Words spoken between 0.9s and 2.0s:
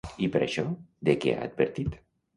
de què ha advertit?